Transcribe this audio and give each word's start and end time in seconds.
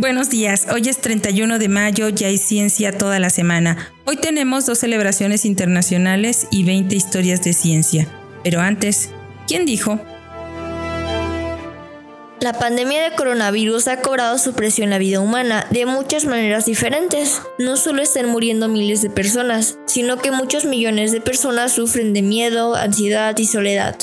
Buenos 0.00 0.30
días, 0.30 0.66
hoy 0.72 0.88
es 0.88 0.96
31 1.02 1.58
de 1.58 1.68
mayo, 1.68 2.08
ya 2.08 2.28
hay 2.28 2.38
ciencia 2.38 2.96
toda 2.96 3.18
la 3.18 3.28
semana. 3.28 3.92
Hoy 4.06 4.16
tenemos 4.16 4.64
dos 4.64 4.78
celebraciones 4.78 5.44
internacionales 5.44 6.46
y 6.50 6.64
20 6.64 6.96
historias 6.96 7.44
de 7.44 7.52
ciencia. 7.52 8.08
Pero 8.42 8.60
antes, 8.60 9.10
¿quién 9.46 9.66
dijo? 9.66 10.00
La 12.40 12.54
pandemia 12.58 13.02
de 13.02 13.14
coronavirus 13.14 13.88
ha 13.88 14.00
cobrado 14.00 14.38
su 14.38 14.54
precio 14.54 14.84
en 14.84 14.88
la 14.88 14.96
vida 14.96 15.20
humana 15.20 15.66
de 15.68 15.84
muchas 15.84 16.24
maneras 16.24 16.64
diferentes. 16.64 17.42
No 17.58 17.76
solo 17.76 18.00
están 18.00 18.24
muriendo 18.24 18.68
miles 18.68 19.02
de 19.02 19.10
personas, 19.10 19.76
sino 19.84 20.16
que 20.16 20.30
muchos 20.30 20.64
millones 20.64 21.12
de 21.12 21.20
personas 21.20 21.72
sufren 21.72 22.14
de 22.14 22.22
miedo, 22.22 22.74
ansiedad 22.74 23.36
y 23.36 23.44
soledad. 23.44 23.98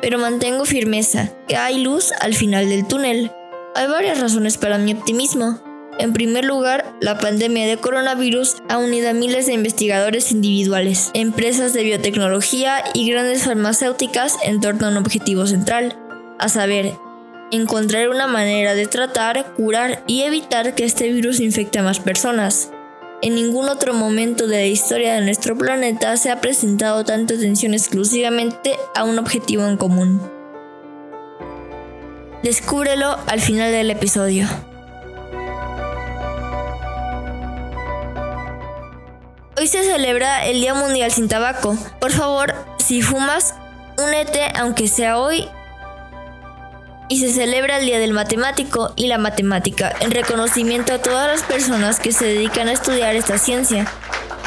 Pero 0.00 0.20
mantengo 0.20 0.64
firmeza, 0.64 1.32
que 1.48 1.56
hay 1.56 1.82
luz 1.82 2.12
al 2.20 2.34
final 2.34 2.68
del 2.68 2.86
túnel. 2.86 3.32
Hay 3.76 3.88
varias 3.88 4.20
razones 4.20 4.56
para 4.56 4.78
mi 4.78 4.94
optimismo. 4.94 5.60
En 5.98 6.14
primer 6.14 6.46
lugar, 6.46 6.94
la 7.02 7.18
pandemia 7.18 7.66
de 7.66 7.76
coronavirus 7.76 8.56
ha 8.70 8.78
unido 8.78 9.10
a 9.10 9.12
miles 9.12 9.44
de 9.44 9.52
investigadores 9.52 10.32
individuales, 10.32 11.10
empresas 11.12 11.74
de 11.74 11.82
biotecnología 11.82 12.82
y 12.94 13.06
grandes 13.10 13.44
farmacéuticas 13.44 14.38
en 14.42 14.62
torno 14.62 14.86
a 14.86 14.90
un 14.92 14.96
objetivo 14.96 15.46
central, 15.46 15.94
a 16.38 16.48
saber, 16.48 16.94
encontrar 17.52 18.08
una 18.08 18.26
manera 18.26 18.72
de 18.72 18.86
tratar, 18.86 19.52
curar 19.52 20.02
y 20.06 20.22
evitar 20.22 20.74
que 20.74 20.86
este 20.86 21.12
virus 21.12 21.38
infecte 21.40 21.78
a 21.78 21.82
más 21.82 22.00
personas. 22.00 22.70
En 23.20 23.34
ningún 23.34 23.68
otro 23.68 23.92
momento 23.92 24.46
de 24.46 24.56
la 24.56 24.66
historia 24.66 25.16
de 25.16 25.20
nuestro 25.20 25.54
planeta 25.54 26.16
se 26.16 26.30
ha 26.30 26.40
presentado 26.40 27.04
tanta 27.04 27.34
atención 27.34 27.74
exclusivamente 27.74 28.74
a 28.94 29.04
un 29.04 29.18
objetivo 29.18 29.66
en 29.66 29.76
común. 29.76 30.35
Descúbrelo 32.42 33.18
al 33.26 33.40
final 33.40 33.72
del 33.72 33.90
episodio. 33.90 34.46
Hoy 39.58 39.66
se 39.66 39.82
celebra 39.84 40.46
el 40.46 40.60
Día 40.60 40.74
Mundial 40.74 41.10
sin 41.10 41.28
Tabaco. 41.28 41.76
Por 41.98 42.12
favor, 42.12 42.54
si 42.76 43.00
fumas, 43.00 43.54
únete 43.98 44.52
aunque 44.54 44.86
sea 44.86 45.18
hoy 45.18 45.48
y 47.08 47.20
se 47.20 47.32
celebra 47.32 47.78
el 47.78 47.86
Día 47.86 47.98
del 47.98 48.12
Matemático 48.12 48.92
y 48.96 49.06
la 49.06 49.18
Matemática 49.18 49.94
en 50.00 50.10
reconocimiento 50.10 50.92
a 50.92 50.98
todas 50.98 51.28
las 51.28 51.42
personas 51.42 52.00
que 52.00 52.12
se 52.12 52.26
dedican 52.26 52.68
a 52.68 52.72
estudiar 52.72 53.16
esta 53.16 53.38
ciencia. 53.38 53.86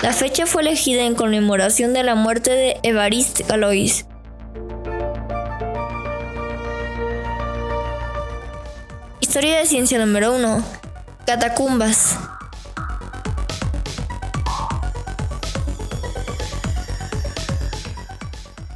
La 0.04 0.14
fecha 0.14 0.46
fue 0.46 0.62
elegida 0.62 1.04
en 1.04 1.16
conmemoración 1.16 1.94
de 1.94 2.04
la 2.04 2.16
muerte 2.16 2.52
de 2.52 2.80
Évariste 2.84 3.44
Galois. 3.48 4.06
Historia 9.40 9.60
de 9.60 9.68
ciencia 9.68 9.98
número 10.06 10.36
1. 10.36 10.66
Catacumbas. 11.26 12.18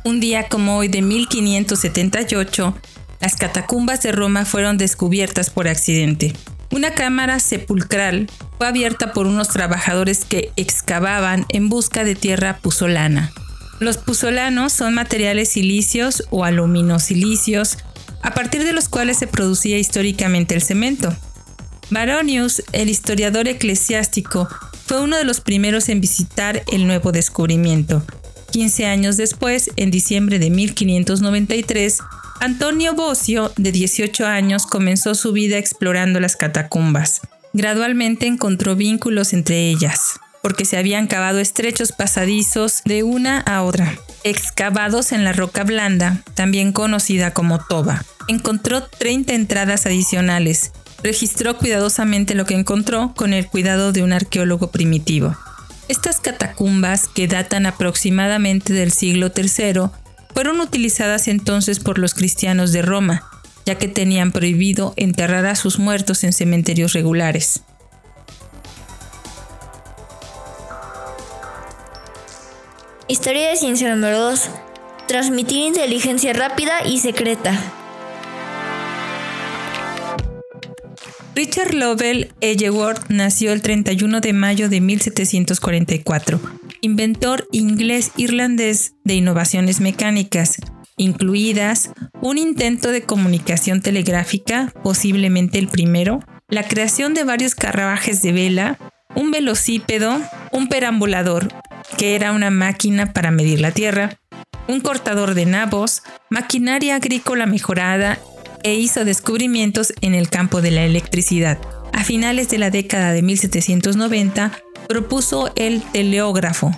Un 0.05 0.21
día 0.21 0.47
como 0.47 0.77
hoy 0.77 0.87
de 0.87 1.01
1578, 1.01 2.77
las 3.19 3.35
catacumbas 3.35 4.03
de 4.03 4.13
Roma 4.13 4.45
fueron 4.45 4.77
descubiertas 4.77 5.49
por 5.49 5.67
accidente. 5.67 6.31
Una 6.71 6.91
cámara 6.91 7.41
sepulcral 7.41 8.31
fue 8.57 8.65
abierta 8.65 9.11
por 9.11 9.27
unos 9.27 9.49
trabajadores 9.49 10.23
que 10.23 10.53
excavaban 10.55 11.45
en 11.49 11.67
busca 11.67 12.05
de 12.05 12.15
tierra 12.15 12.59
puzolana. 12.61 13.33
Los 13.79 13.97
puzolanos 13.97 14.71
son 14.71 14.93
materiales 14.93 15.49
silicios 15.49 16.23
o 16.29 16.45
aluminosilicios 16.45 17.79
a 18.23 18.33
partir 18.33 18.63
de 18.63 18.73
los 18.73 18.89
cuales 18.89 19.17
se 19.17 19.27
producía 19.27 19.77
históricamente 19.77 20.55
el 20.55 20.61
cemento. 20.61 21.15
Baronius, 21.89 22.63
el 22.71 22.89
historiador 22.89 23.47
eclesiástico, 23.47 24.47
fue 24.85 25.01
uno 25.01 25.17
de 25.17 25.25
los 25.25 25.41
primeros 25.41 25.89
en 25.89 26.01
visitar 26.01 26.63
el 26.71 26.87
nuevo 26.87 27.11
descubrimiento. 27.11 28.03
15 28.51 28.85
años 28.85 29.17
después, 29.17 29.69
en 29.75 29.91
diciembre 29.91 30.39
de 30.39 30.49
1593, 30.49 31.99
Antonio 32.39 32.93
Bocio, 32.93 33.51
de 33.57 33.71
18 33.71 34.25
años, 34.25 34.65
comenzó 34.65 35.15
su 35.15 35.31
vida 35.31 35.57
explorando 35.57 36.19
las 36.19 36.35
catacumbas. 36.35 37.21
Gradualmente 37.53 38.25
encontró 38.25 38.75
vínculos 38.75 39.33
entre 39.33 39.69
ellas, 39.69 40.19
porque 40.41 40.65
se 40.65 40.77
habían 40.77 41.07
cavado 41.07 41.39
estrechos 41.39 41.91
pasadizos 41.91 42.81
de 42.85 43.03
una 43.03 43.39
a 43.39 43.63
otra, 43.63 43.97
excavados 44.23 45.11
en 45.11 45.23
la 45.23 45.33
roca 45.33 45.63
blanda, 45.63 46.23
también 46.35 46.71
conocida 46.73 47.33
como 47.33 47.59
toba. 47.59 48.03
Encontró 48.27 48.83
30 48.83 49.33
entradas 49.33 49.85
adicionales. 49.85 50.71
Registró 51.03 51.57
cuidadosamente 51.57 52.35
lo 52.35 52.45
que 52.45 52.55
encontró 52.55 53.13
con 53.15 53.33
el 53.33 53.47
cuidado 53.47 53.91
de 53.91 54.03
un 54.03 54.13
arqueólogo 54.13 54.71
primitivo. 54.71 55.35
Estas 55.89 56.21
catacumbas, 56.21 57.09
que 57.09 57.27
datan 57.27 57.65
aproximadamente 57.65 58.71
del 58.71 58.91
siglo 58.91 59.31
III, 59.35 59.89
fueron 60.33 60.61
utilizadas 60.61 61.27
entonces 61.27 61.79
por 61.79 61.99
los 61.99 62.13
cristianos 62.13 62.71
de 62.71 62.81
Roma, 62.81 63.29
ya 63.65 63.75
que 63.75 63.87
tenían 63.89 64.31
prohibido 64.31 64.93
enterrar 64.95 65.45
a 65.45 65.55
sus 65.55 65.79
muertos 65.79 66.23
en 66.23 66.31
cementerios 66.31 66.93
regulares. 66.93 67.63
Historia 73.09 73.49
de 73.49 73.57
ciencia 73.57 73.93
número 73.93 74.19
2. 74.19 74.49
Transmitir 75.07 75.67
inteligencia 75.67 76.31
rápida 76.31 76.85
y 76.85 76.99
secreta. 76.99 77.82
Richard 81.35 81.73
Lovell 81.73 82.31
Edgeworth 82.41 83.09
nació 83.09 83.53
el 83.53 83.61
31 83.61 84.21
de 84.21 84.33
mayo 84.33 84.69
de 84.69 84.81
1744 84.81 86.39
inventor 86.83 87.47
inglés-irlandés 87.53 88.93
de 89.05 89.15
innovaciones 89.15 89.79
mecánicas, 89.79 90.57
incluidas 90.97 91.91
un 92.21 92.37
intento 92.37 92.89
de 92.89 93.03
comunicación 93.03 93.81
telegráfica, 93.81 94.71
posiblemente 94.83 95.59
el 95.59 95.69
primero, 95.69 96.19
la 96.49 96.67
creación 96.67 97.13
de 97.13 97.23
varios 97.23 97.55
carruajes 97.55 98.21
de 98.21 98.33
vela, 98.33 98.77
un 99.15 99.31
velocípedo, 99.31 100.21
un 100.51 100.67
perambulador, 100.67 101.47
que 101.97 102.15
era 102.15 102.33
una 102.33 102.49
máquina 102.49 103.13
para 103.13 103.31
medir 103.31 103.61
la 103.61 103.71
tierra, 103.71 104.19
un 104.67 104.81
cortador 104.81 105.35
de 105.35 105.45
nabos, 105.45 106.03
maquinaria 106.29 106.95
agrícola 106.95 107.45
mejorada 107.45 108.19
e 108.63 108.75
hizo 108.75 109.05
descubrimientos 109.05 109.93
en 110.01 110.15
el 110.15 110.29
campo 110.29 110.61
de 110.61 110.71
la 110.71 110.83
electricidad. 110.83 111.59
A 111.91 112.03
finales 112.03 112.49
de 112.49 112.57
la 112.57 112.69
década 112.69 113.13
de 113.13 113.21
1790 113.21 114.51
propuso 114.87 115.51
el 115.55 115.81
teleógrafo 115.81 116.71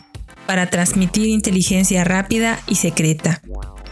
para 0.48 0.70
transmitir 0.70 1.28
inteligencia 1.28 2.04
rápida 2.04 2.60
y 2.68 2.76
secreta. 2.76 3.42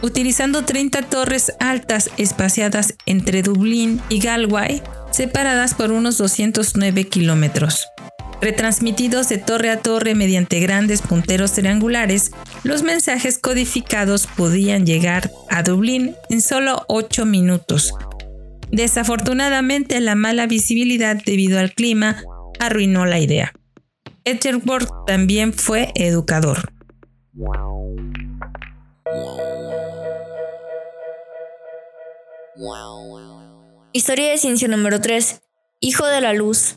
Utilizando 0.02 0.64
30 0.64 1.02
torres 1.02 1.52
altas 1.60 2.10
espaciadas 2.18 2.94
entre 3.06 3.42
Dublín 3.42 4.00
y 4.08 4.18
Galway, 4.20 4.82
separadas 5.10 5.74
por 5.74 5.92
unos 5.92 6.18
209 6.18 7.04
kilómetros. 7.04 7.86
Retransmitidos 8.44 9.30
de 9.30 9.38
torre 9.38 9.70
a 9.70 9.80
torre 9.80 10.14
mediante 10.14 10.60
grandes 10.60 11.00
punteros 11.00 11.52
triangulares, 11.52 12.30
los 12.62 12.82
mensajes 12.82 13.38
codificados 13.38 14.26
podían 14.26 14.84
llegar 14.84 15.30
a 15.48 15.62
Dublín 15.62 16.14
en 16.28 16.42
solo 16.42 16.84
8 16.88 17.24
minutos. 17.24 17.94
Desafortunadamente, 18.70 19.98
la 20.00 20.14
mala 20.14 20.46
visibilidad 20.46 21.16
debido 21.24 21.58
al 21.58 21.72
clima 21.72 22.22
arruinó 22.60 23.06
la 23.06 23.18
idea. 23.18 23.54
Edgeworth 24.26 24.90
también 25.06 25.54
fue 25.54 25.90
educador. 25.94 26.70
Historia 33.94 34.28
de 34.28 34.36
ciencia 34.36 34.68
número 34.68 35.00
3. 35.00 35.40
Hijo 35.80 36.06
de 36.06 36.20
la 36.20 36.34
luz. 36.34 36.76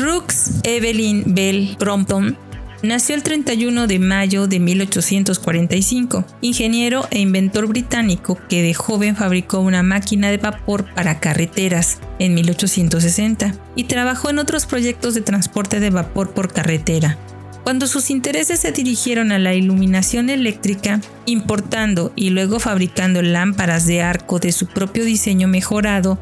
Rooks 0.00 0.60
Evelyn 0.64 1.34
Bell 1.34 1.76
Brompton 1.78 2.36
Nació 2.82 3.14
el 3.14 3.22
31 3.22 3.86
de 3.86 3.98
mayo 3.98 4.46
de 4.46 4.58
1845, 4.58 6.24
ingeniero 6.40 7.06
e 7.10 7.18
inventor 7.18 7.66
británico 7.66 8.38
que 8.48 8.62
de 8.62 8.72
joven 8.72 9.16
fabricó 9.16 9.60
una 9.60 9.82
máquina 9.82 10.30
de 10.30 10.38
vapor 10.38 10.86
para 10.94 11.20
carreteras 11.20 11.98
en 12.18 12.32
1860 12.32 13.54
y 13.76 13.84
trabajó 13.84 14.30
en 14.30 14.38
otros 14.38 14.64
proyectos 14.64 15.12
de 15.14 15.20
transporte 15.20 15.78
de 15.78 15.90
vapor 15.90 16.32
por 16.32 16.54
carretera. 16.54 17.18
Cuando 17.64 17.86
sus 17.86 18.08
intereses 18.08 18.60
se 18.60 18.72
dirigieron 18.72 19.30
a 19.30 19.38
la 19.38 19.52
iluminación 19.52 20.30
eléctrica, 20.30 21.02
importando 21.26 22.14
y 22.16 22.30
luego 22.30 22.60
fabricando 22.60 23.20
lámparas 23.20 23.86
de 23.86 24.00
arco 24.00 24.38
de 24.38 24.52
su 24.52 24.66
propio 24.66 25.04
diseño 25.04 25.48
mejorado, 25.48 26.18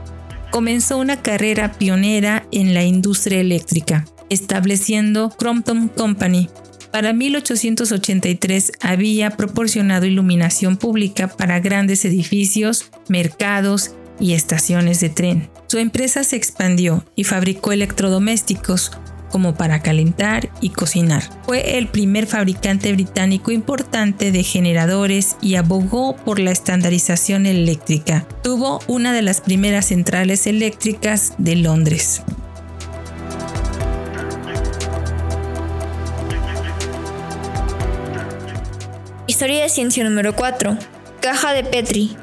comenzó 0.50 0.98
una 0.98 1.22
carrera 1.22 1.72
pionera 1.72 2.46
en 2.52 2.74
la 2.74 2.84
industria 2.84 3.40
eléctrica 3.40 4.04
estableciendo 4.30 5.30
Crompton 5.30 5.88
Company, 5.88 6.48
Para 6.90 7.12
1883 7.12 8.72
había 8.80 9.30
proporcionado 9.30 10.06
iluminación 10.06 10.78
pública 10.78 11.28
para 11.28 11.60
grandes 11.60 12.06
edificios, 12.06 12.90
mercados 13.08 13.94
y 14.18 14.32
estaciones 14.32 15.00
de 15.00 15.10
tren. 15.10 15.50
Su 15.66 15.76
empresa 15.76 16.24
se 16.24 16.36
expandió 16.36 17.04
y 17.14 17.24
fabricó 17.24 17.72
electrodomésticos 17.72 18.92
como 19.30 19.54
para 19.54 19.80
calentar 19.80 20.50
y 20.60 20.70
cocinar. 20.70 21.22
Fue 21.44 21.78
el 21.78 21.88
primer 21.88 22.26
fabricante 22.26 22.92
británico 22.92 23.50
importante 23.50 24.32
de 24.32 24.42
generadores 24.42 25.36
y 25.40 25.56
abogó 25.56 26.16
por 26.16 26.38
la 26.38 26.50
estandarización 26.50 27.46
eléctrica. 27.46 28.26
Tuvo 28.42 28.80
una 28.86 29.12
de 29.12 29.22
las 29.22 29.40
primeras 29.40 29.86
centrales 29.86 30.46
eléctricas 30.46 31.34
de 31.38 31.56
Londres. 31.56 32.22
Historia 39.26 39.62
de 39.62 39.68
ciencia 39.68 40.02
número 40.04 40.34
4. 40.34 40.76
Caja 41.20 41.52
de 41.52 41.62
Petri. 41.62 42.16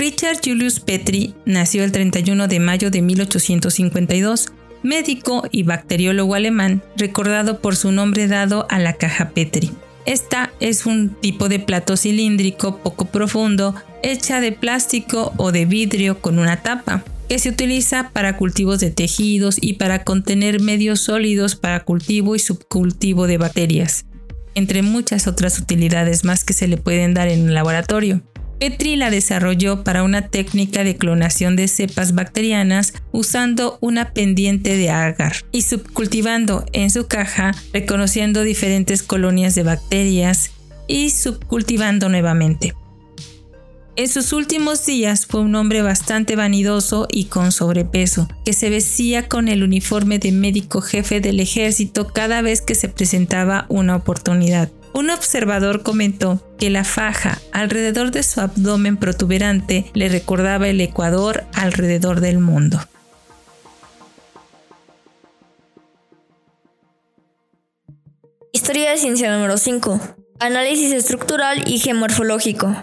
Richard 0.00 0.38
Julius 0.42 0.80
Petri 0.80 1.34
nació 1.44 1.84
el 1.84 1.92
31 1.92 2.48
de 2.48 2.58
mayo 2.58 2.90
de 2.90 3.02
1852, 3.02 4.46
médico 4.82 5.42
y 5.50 5.62
bacteriólogo 5.64 6.34
alemán, 6.34 6.82
recordado 6.96 7.60
por 7.60 7.76
su 7.76 7.92
nombre 7.92 8.26
dado 8.26 8.66
a 8.70 8.78
la 8.78 8.94
caja 8.94 9.28
Petri. 9.34 9.70
Esta 10.06 10.54
es 10.58 10.86
un 10.86 11.10
tipo 11.10 11.50
de 11.50 11.58
plato 11.58 11.98
cilíndrico 11.98 12.78
poco 12.78 13.04
profundo, 13.04 13.74
hecha 14.02 14.40
de 14.40 14.52
plástico 14.52 15.34
o 15.36 15.52
de 15.52 15.66
vidrio 15.66 16.22
con 16.22 16.38
una 16.38 16.62
tapa 16.62 17.04
que 17.28 17.38
se 17.38 17.50
utiliza 17.50 18.08
para 18.14 18.38
cultivos 18.38 18.80
de 18.80 18.90
tejidos 18.90 19.58
y 19.60 19.74
para 19.74 20.04
contener 20.04 20.62
medios 20.62 21.00
sólidos 21.00 21.56
para 21.56 21.84
cultivo 21.84 22.34
y 22.34 22.38
subcultivo 22.38 23.26
de 23.26 23.36
bacterias, 23.36 24.06
entre 24.54 24.80
muchas 24.80 25.26
otras 25.26 25.58
utilidades 25.58 26.24
más 26.24 26.42
que 26.42 26.54
se 26.54 26.68
le 26.68 26.78
pueden 26.78 27.12
dar 27.12 27.28
en 27.28 27.42
un 27.42 27.52
laboratorio. 27.52 28.22
Petri 28.60 28.96
la 28.96 29.08
desarrolló 29.08 29.84
para 29.84 30.02
una 30.02 30.28
técnica 30.28 30.84
de 30.84 30.94
clonación 30.94 31.56
de 31.56 31.66
cepas 31.66 32.14
bacterianas 32.14 32.92
usando 33.10 33.78
una 33.80 34.12
pendiente 34.12 34.76
de 34.76 34.90
agar 34.90 35.32
y 35.50 35.62
subcultivando 35.62 36.66
en 36.74 36.90
su 36.90 37.06
caja, 37.06 37.52
reconociendo 37.72 38.42
diferentes 38.42 39.02
colonias 39.02 39.54
de 39.54 39.62
bacterias 39.62 40.50
y 40.86 41.08
subcultivando 41.08 42.10
nuevamente. 42.10 42.74
En 43.96 44.08
sus 44.08 44.34
últimos 44.34 44.84
días 44.84 45.24
fue 45.24 45.40
un 45.40 45.54
hombre 45.54 45.80
bastante 45.80 46.36
vanidoso 46.36 47.08
y 47.10 47.24
con 47.24 47.52
sobrepeso, 47.52 48.28
que 48.44 48.52
se 48.52 48.68
vestía 48.68 49.26
con 49.26 49.48
el 49.48 49.62
uniforme 49.62 50.18
de 50.18 50.32
médico 50.32 50.82
jefe 50.82 51.22
del 51.22 51.40
ejército 51.40 52.08
cada 52.08 52.42
vez 52.42 52.60
que 52.60 52.74
se 52.74 52.90
presentaba 52.90 53.64
una 53.70 53.96
oportunidad. 53.96 54.70
Un 54.92 55.10
observador 55.10 55.82
comentó 55.82 56.42
que 56.58 56.68
la 56.68 56.84
faja 56.84 57.38
alrededor 57.52 58.10
de 58.10 58.22
su 58.22 58.40
abdomen 58.40 58.96
protuberante 58.96 59.90
le 59.94 60.08
recordaba 60.08 60.68
el 60.68 60.80
Ecuador 60.80 61.44
alrededor 61.54 62.20
del 62.20 62.38
mundo. 62.38 62.80
Historia 68.52 68.90
de 68.90 68.98
ciencia 68.98 69.32
número 69.32 69.56
5. 69.56 70.00
Análisis 70.40 70.92
estructural 70.92 71.68
y 71.68 71.78
geomorfológico. 71.78 72.74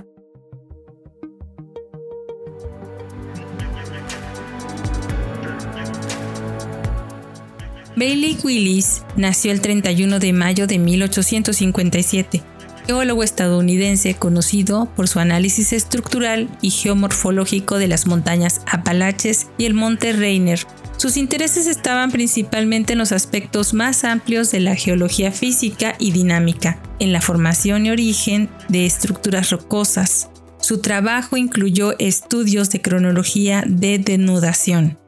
Bailey 7.98 8.38
Willis 8.44 9.02
nació 9.16 9.52
el 9.52 9.60
31 9.60 10.20
de 10.20 10.32
mayo 10.32 10.68
de 10.68 10.78
1857, 10.78 12.44
geólogo 12.86 13.24
estadounidense 13.24 14.14
conocido 14.14 14.88
por 14.96 15.08
su 15.08 15.18
análisis 15.18 15.74
estructural 15.74 16.48
y 16.62 16.70
geomorfológico 16.70 17.80
de 17.80 17.88
las 17.88 18.06
montañas 18.06 18.62
Apalaches 18.68 19.48
y 19.58 19.66
el 19.66 19.74
monte 19.74 20.14
Rainier. 20.14 20.60
Sus 20.98 21.18
intereses 21.18 21.66
estaban 21.66 22.12
principalmente 22.12 22.94
en 22.94 23.00
los 23.00 23.12
aspectos 23.12 23.74
más 23.74 24.04
amplios 24.04 24.52
de 24.52 24.60
la 24.60 24.76
geología 24.76 25.32
física 25.32 25.96
y 25.98 26.12
dinámica, 26.12 26.80
en 27.00 27.12
la 27.12 27.22
formación 27.22 27.88
y 27.88 27.90
origen 27.90 28.48
de 28.70 28.86
estructuras 28.86 29.50
rocosas. 29.50 30.30
Su 30.62 30.82
trabajo 30.82 31.36
incluyó 31.36 31.98
estudios 31.98 32.70
de 32.70 32.80
cronología 32.80 33.64
de 33.66 33.98
denudación, 33.98 35.00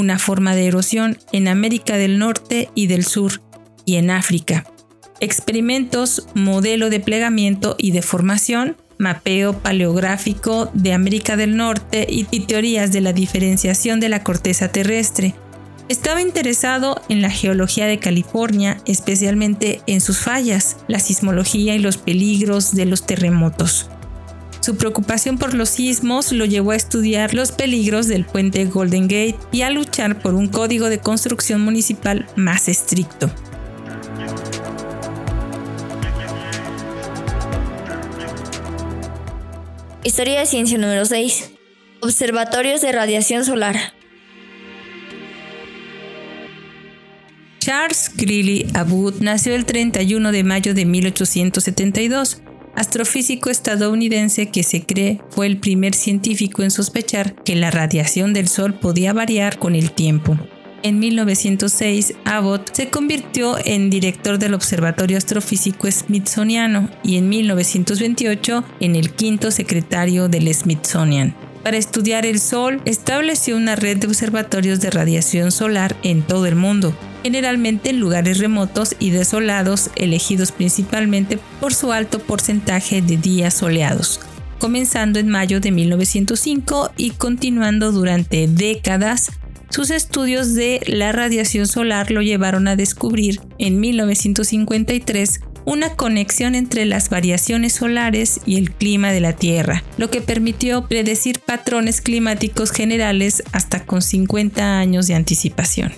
una 0.00 0.18
forma 0.18 0.56
de 0.56 0.66
erosión 0.66 1.18
en 1.32 1.46
América 1.46 1.96
del 1.96 2.18
Norte 2.18 2.70
y 2.74 2.88
del 2.88 3.04
Sur 3.04 3.42
y 3.84 3.96
en 3.96 4.10
África. 4.10 4.64
Experimentos, 5.20 6.26
modelo 6.34 6.90
de 6.90 6.98
plegamiento 6.98 7.76
y 7.78 7.92
deformación, 7.92 8.76
mapeo 8.98 9.58
paleográfico 9.58 10.70
de 10.74 10.92
América 10.92 11.36
del 11.36 11.56
Norte 11.56 12.06
y, 12.08 12.24
teorías 12.40 12.92
de 12.92 13.00
la 13.00 13.12
diferenciación 13.12 14.00
de 14.00 14.08
la 14.08 14.24
corteza 14.24 14.68
terrestre. 14.68 15.34
Estaba 15.88 16.22
interesado 16.22 17.00
en 17.08 17.20
la 17.20 17.30
geología 17.30 17.86
de 17.86 17.98
California, 17.98 18.78
especialmente 18.86 19.80
en 19.86 20.00
sus 20.00 20.18
fallas, 20.18 20.76
la 20.86 21.00
sismología 21.00 21.74
y 21.74 21.78
los 21.78 21.96
peligros 21.96 22.74
de 22.74 22.86
los 22.86 23.06
terremotos. 23.06 23.90
Su 24.70 24.76
preocupación 24.76 25.36
por 25.36 25.52
los 25.52 25.68
sismos 25.70 26.30
lo 26.30 26.44
llevó 26.44 26.70
a 26.70 26.76
estudiar 26.76 27.34
los 27.34 27.50
peligros 27.50 28.06
del 28.06 28.24
puente 28.24 28.64
Golden 28.66 29.08
Gate 29.08 29.34
y 29.50 29.62
a 29.62 29.70
luchar 29.70 30.22
por 30.22 30.34
un 30.34 30.46
código 30.46 30.88
de 30.88 31.00
construcción 31.00 31.60
municipal 31.60 32.28
más 32.36 32.68
estricto. 32.68 33.28
Historia 40.04 40.38
de 40.38 40.46
ciencia 40.46 40.78
número 40.78 41.04
6. 41.04 41.50
Observatorios 42.00 42.80
de 42.80 42.92
radiación 42.92 43.44
solar. 43.44 43.76
Charles 47.58 48.12
Greeley 48.14 48.68
Abbott 48.74 49.20
nació 49.20 49.56
el 49.56 49.64
31 49.64 50.30
de 50.30 50.44
mayo 50.44 50.74
de 50.74 50.84
1872 50.84 52.42
astrofísico 52.80 53.50
estadounidense 53.50 54.48
que 54.48 54.62
se 54.62 54.84
cree 54.84 55.20
fue 55.28 55.46
el 55.46 55.58
primer 55.58 55.94
científico 55.94 56.62
en 56.62 56.70
sospechar 56.70 57.34
que 57.34 57.54
la 57.54 57.70
radiación 57.70 58.32
del 58.32 58.48
Sol 58.48 58.72
podía 58.72 59.12
variar 59.12 59.58
con 59.58 59.74
el 59.74 59.92
tiempo. 59.92 60.38
En 60.82 60.98
1906, 60.98 62.14
Abbott 62.24 62.74
se 62.74 62.88
convirtió 62.88 63.58
en 63.66 63.90
director 63.90 64.38
del 64.38 64.54
Observatorio 64.54 65.18
Astrofísico 65.18 65.90
Smithsoniano 65.90 66.88
y 67.04 67.18
en 67.18 67.28
1928 67.28 68.64
en 68.80 68.96
el 68.96 69.12
quinto 69.12 69.50
secretario 69.50 70.28
del 70.30 70.52
Smithsonian. 70.54 71.36
Para 71.62 71.76
estudiar 71.76 72.24
el 72.24 72.40
Sol, 72.40 72.80
estableció 72.86 73.58
una 73.58 73.76
red 73.76 73.98
de 73.98 74.06
observatorios 74.06 74.80
de 74.80 74.90
radiación 74.90 75.52
solar 75.52 75.94
en 76.02 76.22
todo 76.22 76.46
el 76.46 76.56
mundo, 76.56 76.96
generalmente 77.22 77.90
en 77.90 78.00
lugares 78.00 78.38
remotos 78.38 78.96
y 78.98 79.10
desolados, 79.10 79.90
elegidos 79.96 80.52
principalmente 80.52 81.38
por 81.60 81.74
su 81.74 81.92
alto 81.92 82.18
porcentaje 82.18 83.02
de 83.02 83.16
días 83.16 83.54
soleados, 83.54 84.20
comenzando 84.58 85.18
en 85.18 85.28
mayo 85.28 85.60
de 85.60 85.70
1905 85.70 86.92
y 86.96 87.10
continuando 87.10 87.92
durante 87.92 88.46
décadas. 88.46 89.30
Sus 89.70 89.90
estudios 89.90 90.54
de 90.54 90.80
la 90.86 91.12
radiación 91.12 91.66
solar 91.66 92.10
lo 92.10 92.22
llevaron 92.22 92.66
a 92.66 92.74
descubrir 92.74 93.40
en 93.58 93.78
1953 93.78 95.40
una 95.64 95.94
conexión 95.94 96.54
entre 96.54 96.84
las 96.84 97.10
variaciones 97.10 97.74
solares 97.74 98.40
y 98.46 98.56
el 98.56 98.72
clima 98.72 99.12
de 99.12 99.20
la 99.20 99.34
Tierra, 99.34 99.84
lo 99.98 100.10
que 100.10 100.20
permitió 100.20 100.88
predecir 100.88 101.38
patrones 101.38 102.00
climáticos 102.00 102.72
generales 102.72 103.42
hasta 103.52 103.84
con 103.84 104.02
50 104.02 104.78
años 104.78 105.06
de 105.06 105.14
anticipación. 105.14 105.92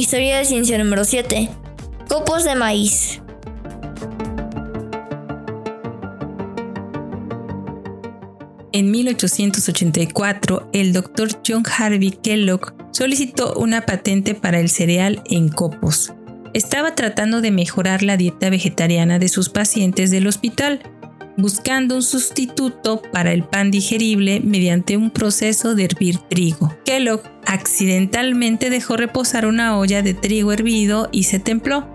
Historia 0.00 0.38
de 0.38 0.46
ciencia 0.46 0.78
número 0.78 1.04
7. 1.04 1.50
Copos 2.08 2.44
de 2.44 2.54
maíz. 2.54 3.20
En 8.72 8.90
1884, 8.90 10.70
el 10.72 10.94
doctor 10.94 11.28
John 11.46 11.64
Harvey 11.76 12.12
Kellogg 12.12 12.72
solicitó 12.92 13.52
una 13.56 13.82
patente 13.82 14.34
para 14.34 14.58
el 14.58 14.70
cereal 14.70 15.22
en 15.26 15.50
copos. 15.50 16.14
Estaba 16.54 16.94
tratando 16.94 17.42
de 17.42 17.50
mejorar 17.50 18.02
la 18.02 18.16
dieta 18.16 18.48
vegetariana 18.48 19.18
de 19.18 19.28
sus 19.28 19.50
pacientes 19.50 20.10
del 20.10 20.28
hospital, 20.28 20.80
buscando 21.42 21.94
un 21.94 22.02
sustituto 22.02 23.02
para 23.12 23.32
el 23.32 23.44
pan 23.44 23.70
digerible 23.70 24.40
mediante 24.40 24.96
un 24.96 25.10
proceso 25.10 25.74
de 25.74 25.84
hervir 25.84 26.18
trigo. 26.18 26.74
Kellogg 26.84 27.22
accidentalmente 27.46 28.70
dejó 28.70 28.96
reposar 28.96 29.46
una 29.46 29.78
olla 29.78 30.02
de 30.02 30.14
trigo 30.14 30.52
hervido 30.52 31.08
y 31.12 31.24
se 31.24 31.38
templó. 31.38 31.86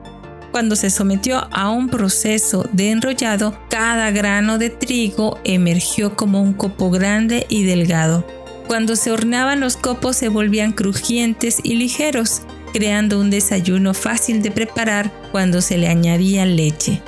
Cuando 0.51 0.75
se 0.75 0.89
sometió 0.89 1.47
a 1.51 1.69
un 1.69 1.89
proceso 1.89 2.67
de 2.71 2.91
enrollado, 2.91 3.59
cada 3.69 4.11
grano 4.11 4.57
de 4.57 4.69
trigo 4.69 5.39
emergió 5.43 6.15
como 6.15 6.41
un 6.41 6.53
copo 6.53 6.89
grande 6.89 7.45
y 7.49 7.63
delgado. 7.63 8.25
Cuando 8.67 8.95
se 8.95 9.11
horneaban 9.11 9.59
los 9.59 9.77
copos 9.77 10.15
se 10.15 10.29
volvían 10.29 10.71
crujientes 10.71 11.59
y 11.61 11.75
ligeros, 11.75 12.41
creando 12.73 13.19
un 13.19 13.29
desayuno 13.29 13.93
fácil 13.93 14.41
de 14.41 14.51
preparar 14.51 15.11
cuando 15.31 15.61
se 15.61 15.77
le 15.77 15.87
añadía 15.87 16.45
leche. 16.45 17.01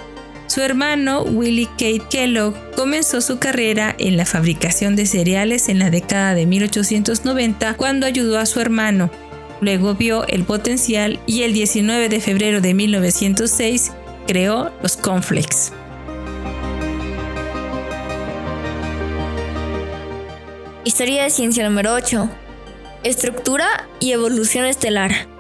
Su 0.48 0.62
hermano 0.62 1.24
Willie 1.24 1.68
Kate 1.68 2.04
Kellogg 2.10 2.56
comenzó 2.76 3.20
su 3.20 3.38
carrera 3.38 3.94
en 4.00 4.16
la 4.16 4.26
fabricación 4.26 4.96
de 4.96 5.06
cereales 5.06 5.68
en 5.68 5.78
la 5.78 5.90
década 5.90 6.34
de 6.34 6.46
1890 6.46 7.76
cuando 7.76 8.06
ayudó 8.06 8.40
a 8.40 8.46
su 8.46 8.62
hermano. 8.62 9.12
Luego 9.60 9.96
vio 9.96 10.26
el 10.28 10.46
potencial 10.46 11.20
y 11.26 11.44
el 11.44 11.54
19 11.54 12.08
de 12.08 12.22
febrero 12.22 12.62
de 12.62 12.74
1906 12.74 13.92
creó 14.26 14.72
los 14.82 14.96
cornflakes. 14.96 15.74
Historia 20.86 21.24
de 21.24 21.30
ciencia 21.30 21.68
número 21.68 21.94
8. 21.94 22.30
Estructura 23.04 23.68
y 24.00 24.14
evolución 24.14 24.66
estelar. 24.66 25.37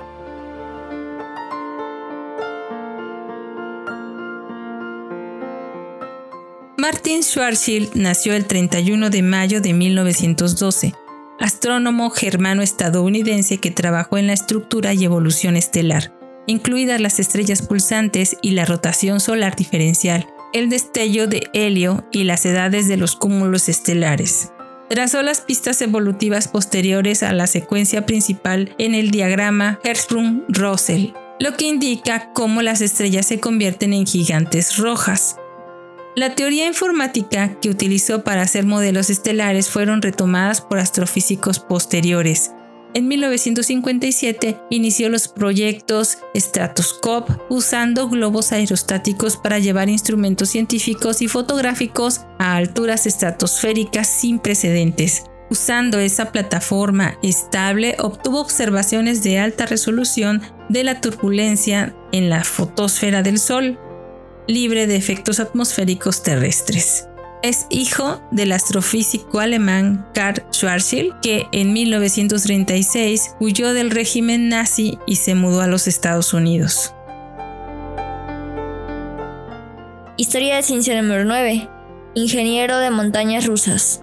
Martin 6.90 7.22
Schwarzschild 7.22 7.96
nació 7.96 8.34
el 8.34 8.46
31 8.46 9.10
de 9.10 9.22
mayo 9.22 9.60
de 9.60 9.74
1912, 9.74 10.94
astrónomo 11.38 12.10
germano-estadounidense 12.10 13.58
que 13.58 13.72
trabajó 13.72 14.18
en 14.18 14.28
la 14.28 14.34
estructura 14.34 14.94
y 14.94 15.04
evolución 15.04 15.58
estelar, 15.58 16.14
incluidas 16.46 17.02
las 17.02 17.20
estrellas 17.20 17.62
pulsantes 17.62 18.38
y 18.42 18.52
la 18.52 18.64
rotación 18.64 19.20
solar 19.20 19.58
diferencial, 19.58 20.30
el 20.54 20.70
destello 20.70 21.28
de 21.28 21.50
helio 21.52 22.06
y 22.14 22.24
las 22.24 22.46
edades 22.46 22.88
de 22.88 22.96
los 22.96 23.18
cúmulos 23.18 23.68
estelares. 23.68 24.54
Trazó 24.90 25.22
las 25.24 25.42
pistas 25.42 25.82
evolutivas 25.82 26.48
posteriores 26.48 27.22
a 27.22 27.34
la 27.34 27.48
secuencia 27.48 28.06
principal 28.06 28.74
en 28.78 28.96
el 28.96 29.12
diagrama 29.12 29.82
Hertzsprung-Russell, 29.84 31.14
lo 31.42 31.58
que 31.58 31.66
indica 31.66 32.32
cómo 32.32 32.62
las 32.62 32.80
estrellas 32.80 33.26
se 33.26 33.42
convierten 33.42 33.92
en 33.92 34.06
gigantes 34.06 34.78
rojas. 34.78 35.36
La 36.18 36.34
teoría 36.34 36.66
informática 36.66 37.60
que 37.62 37.70
utilizó 37.70 38.24
para 38.24 38.42
hacer 38.42 38.66
modelos 38.66 39.12
estelares 39.12 39.70
fueron 39.70 40.02
retomadas 40.02 40.62
por 40.62 40.80
astrofísicos 40.80 41.60
posteriores. 41.60 42.54
En 42.96 43.08
1957 43.08 44.58
inició 44.72 45.10
los 45.10 45.28
proyectos 45.28 46.18
Stratoscope 46.36 47.34
usando 47.50 48.10
globos 48.10 48.52
aerostáticos 48.52 49.38
para 49.38 49.60
llevar 49.60 49.90
instrumentos 49.90 50.50
científicos 50.50 51.22
y 51.22 51.28
fotográficos 51.28 52.22
a 52.40 52.56
alturas 52.56 53.06
estratosféricas 53.06 54.08
sin 54.08 54.40
precedentes. 54.40 55.26
Usando 55.52 56.00
esa 56.00 56.32
plataforma 56.32 57.20
estable 57.22 57.96
obtuvo 58.00 58.42
observaciones 58.42 59.22
de 59.22 59.38
alta 59.38 59.68
resolución 59.68 60.42
de 60.68 60.84
la 60.84 61.00
turbulencia 61.00 61.96
en 62.12 62.32
la 62.32 62.44
fotosfera 62.44 63.22
del 63.22 63.38
Sol, 63.38 63.78
libre 64.48 64.88
de 64.88 64.96
efectos 64.96 65.40
atmosféricos 65.40 66.24
terrestres. 66.24 67.08
Es 67.44 67.68
hijo 67.70 68.22
del 68.32 68.52
astrofísico 68.52 69.40
alemán 69.40 70.08
Karl 70.14 70.44
Schwarzschild, 70.52 71.20
que 71.22 71.46
en 71.52 71.72
1936 71.72 73.36
huyó 73.40 73.74
del 73.74 73.92
régimen 73.92 74.50
nazi 74.50 74.98
y 75.06 75.18
se 75.18 75.36
mudó 75.36 75.62
a 75.62 75.68
los 75.68 75.88
Estados 75.88 76.34
Unidos. 76.34 76.94
Historia 80.18 80.56
de 80.56 80.64
ciencia 80.64 81.00
número 81.00 81.26
9. 81.26 81.70
Ingeniero 82.16 82.80
de 82.80 82.90
montañas 82.90 83.46
rusas. 83.46 84.02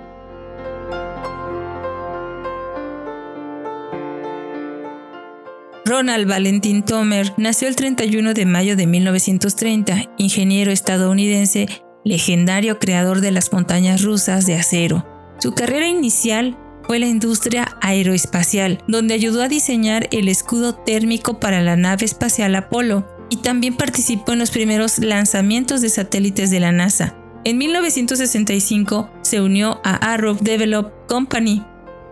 Ronald 5.87 6.27
Valentin 6.27 6.83
Tomer 6.83 7.35
nació 7.37 7.69
el 7.69 7.77
31 7.77 8.33
de 8.33 8.47
mayo 8.47 8.75
de 8.75 8.87
1930, 8.87 10.13
ingeniero 10.17 10.73
estadounidense, 10.73 11.67
legendario 12.05 12.79
creador 12.79 13.21
de 13.21 13.31
las 13.31 13.53
montañas 13.53 14.03
rusas 14.03 14.47
de 14.47 14.55
acero. 14.55 15.05
Su 15.39 15.53
carrera 15.53 15.87
inicial 15.87 16.57
fue 16.85 16.99
la 16.99 17.07
industria 17.07 17.77
aeroespacial, 17.83 18.83
donde 18.89 19.13
ayudó 19.13 19.43
a 19.43 19.49
diseñar 19.49 20.09
el 20.11 20.29
escudo 20.29 20.75
térmico 20.75 21.39
para 21.39 21.61
la 21.61 21.77
nave 21.77 22.07
espacial 22.07 22.55
Apolo 22.55 23.07
y 23.29 23.37
también 23.39 23.77
participó 23.77 24.33
en 24.33 24.39
los 24.39 24.51
primeros 24.51 24.99
lanzamientos 24.99 25.83
de 25.83 25.91
satélites 25.91 26.51
de 26.51 26.61
la 26.61 26.73
NASA. 26.73 27.15
En 27.45 27.59
1965 27.59 29.11
se 29.21 29.43
unió 29.43 29.83
a 29.85 29.97
Arrow 29.97 30.39
Develop 30.41 31.07
Company, 31.09 31.63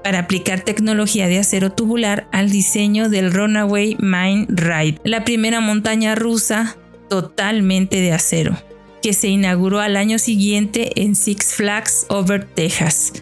para 0.02 0.20
aplicar 0.20 0.62
tecnología 0.62 1.28
de 1.28 1.38
acero 1.38 1.72
tubular 1.72 2.28
al 2.32 2.50
diseño 2.50 3.08
del 3.08 3.32
Runaway 3.32 3.96
Mine 4.00 4.46
Ride, 4.48 5.00
la 5.04 5.24
primera 5.24 5.60
montaña 5.60 6.14
rusa 6.14 6.76
totalmente 7.08 8.00
de 8.00 8.12
acero, 8.12 8.56
que 9.02 9.12
se 9.12 9.28
inauguró 9.28 9.80
al 9.80 9.96
año 9.96 10.18
siguiente 10.18 11.02
en 11.02 11.14
Six 11.14 11.54
Flags 11.54 12.06
Over 12.08 12.46
Texas. 12.46 13.12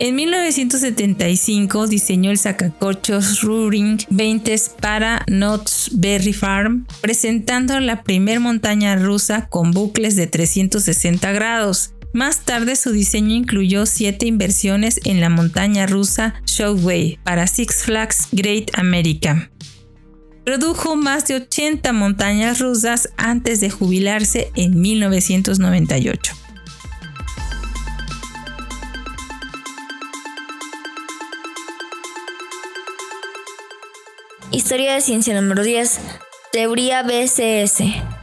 En 0.00 0.16
1975 0.16 1.86
diseñó 1.86 2.32
el 2.32 2.38
sacacorchos 2.38 3.42
Ruring 3.42 3.98
20 4.10 4.56
para 4.80 5.24
Knott's 5.28 5.90
Berry 5.92 6.32
Farm, 6.32 6.84
presentando 7.00 7.78
la 7.78 8.02
primera 8.02 8.40
montaña 8.40 8.96
rusa 8.96 9.46
con 9.48 9.70
bucles 9.70 10.16
de 10.16 10.26
360 10.26 11.30
grados, 11.30 11.93
más 12.14 12.44
tarde 12.44 12.76
su 12.76 12.92
diseño 12.92 13.34
incluyó 13.34 13.86
siete 13.86 14.26
inversiones 14.26 15.00
en 15.04 15.20
la 15.20 15.28
montaña 15.28 15.86
rusa 15.86 16.40
Showway 16.46 17.18
para 17.24 17.48
Six 17.48 17.82
Flags 17.82 18.28
Great 18.30 18.70
America. 18.78 19.50
Produjo 20.44 20.94
más 20.94 21.26
de 21.26 21.36
80 21.36 21.92
montañas 21.92 22.60
rusas 22.60 23.10
antes 23.16 23.60
de 23.60 23.70
jubilarse 23.70 24.52
en 24.54 24.80
1998. 24.80 26.34
Historia 34.52 34.94
de 34.94 35.00
ciencia 35.00 35.34
número 35.40 35.64
10. 35.64 35.98
Teoría 36.52 37.02
BCS. 37.02 38.13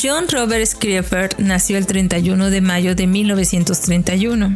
John 0.00 0.26
Robert 0.30 0.66
Schriefer 0.66 1.30
nació 1.38 1.76
el 1.76 1.86
31 1.86 2.48
de 2.48 2.60
mayo 2.62 2.94
de 2.94 3.06
1931, 3.06 4.54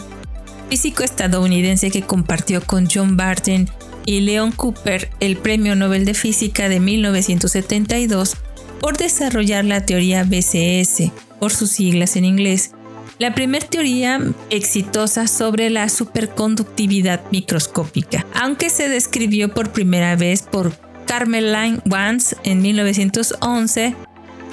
físico 0.71 1.03
estadounidense 1.03 1.91
que 1.91 2.03
compartió 2.03 2.63
con 2.63 2.89
John 2.91 3.19
Barton 3.19 3.69
y 4.07 4.21
Leon 4.21 4.53
Cooper 4.53 5.11
el 5.21 5.37
Premio 5.37 5.77
Nobel 5.77 6.07
de 6.07 6.15
Física 6.15 6.71
de 6.71 6.81
1972 6.81 8.35
por 8.81 8.97
desarrollar 8.97 9.67
la 9.67 9.85
teoría 9.85 10.25
BCS, 10.25 11.13
por 11.39 11.53
sus 11.53 11.71
siglas 11.71 12.17
en 12.17 12.25
inglés, 12.25 12.71
la 13.19 13.35
primera 13.35 13.67
teoría 13.67 14.21
exitosa 14.49 15.27
sobre 15.27 15.69
la 15.69 15.91
superconductividad 15.91 17.21
microscópica, 17.31 18.27
aunque 18.35 18.71
se 18.71 18.89
describió 18.89 19.53
por 19.53 19.71
primera 19.71 20.17
vez 20.17 20.43
por 20.43 20.73
Carmeline 21.07 21.83
Wans 21.85 22.37
en 22.43 22.63
1911 22.63 23.97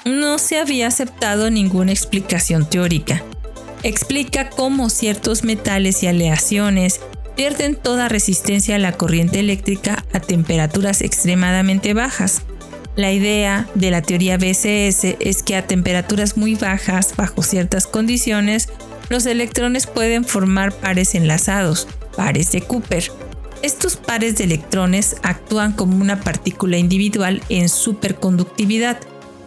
no 0.06 0.38
se 0.38 0.60
había 0.60 0.88
aceptado 0.88 1.50
ninguna 1.50 1.92
explicación 1.92 2.70
teórica. 2.70 3.24
Explica 3.84 4.50
cómo 4.50 4.90
ciertos 4.90 5.44
metales 5.44 6.04
y 6.04 6.08
aleaciones 6.08 7.02
pierden 7.36 7.76
toda 7.76 8.10
resistencia 8.10 8.76
a 8.76 8.80
la 8.80 8.94
corriente 8.94 9.40
eléctrica 9.40 10.06
a 10.14 10.20
temperaturas 10.20 11.02
extremadamente 11.02 11.94
bajas. 11.94 12.42
La 12.96 13.12
idea 13.12 13.68
de 13.74 13.90
la 13.90 14.02
teoría 14.02 14.38
BCS 14.38 15.16
es 15.20 15.42
que 15.44 15.56
a 15.56 15.66
temperaturas 15.66 16.38
muy 16.38 16.56
bajas, 16.56 17.16
bajo 17.16 17.42
ciertas 17.42 17.88
condiciones, 17.88 18.70
los 19.10 19.26
electrones 19.26 19.88
pueden 19.88 20.26
formar 20.26 20.72
pares 20.74 21.16
enlazados, 21.16 21.88
pares 22.16 22.52
de 22.52 22.62
Cooper. 22.62 23.12
Estos 23.64 23.96
pares 23.96 24.38
de 24.38 24.44
electrones 24.44 25.16
actúan 25.24 25.72
como 25.72 25.98
una 25.98 26.22
partícula 26.22 26.78
individual 26.78 27.42
en 27.50 27.68
superconductividad, 27.68 29.00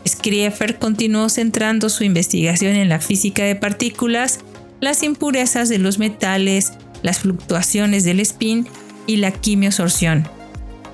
Schriefer 0.07 0.79
continuó 0.79 1.29
centrando 1.29 1.89
su 1.89 2.05
investigación 2.05 2.77
en 2.77 2.89
la 2.89 3.01
física 3.01 3.45
de 3.45 3.57
partículas, 3.57 4.41
las 4.81 5.03
impurezas 5.03 5.69
de 5.69 5.79
los 5.79 5.99
metales, 5.99 6.73
las 7.03 7.21
fluctuaciones 7.21 8.05
del 8.05 8.21
spin 8.21 8.67
y 9.07 9.17
la 9.17 9.33
quimiosorción. 9.33 10.29